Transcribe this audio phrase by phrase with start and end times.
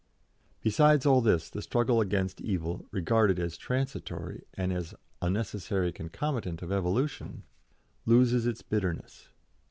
[0.63, 6.63] "Besides all this, the struggle against evil, regarded as transitory and as a necessary concomitant
[6.63, 7.43] of evolution,
[8.07, 9.29] loses its bitterness.